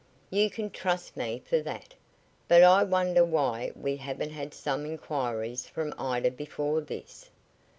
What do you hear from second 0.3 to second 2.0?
You can trust me for that.